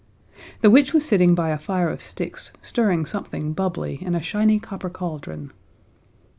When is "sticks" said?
2.01-2.51